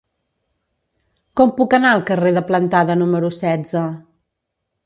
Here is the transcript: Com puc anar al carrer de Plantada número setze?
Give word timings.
Com 1.41 1.53
puc 1.59 1.77
anar 1.79 1.91
al 1.97 2.03
carrer 2.09 2.33
de 2.39 2.45
Plantada 2.49 2.99
número 3.05 3.33
setze? 3.39 3.89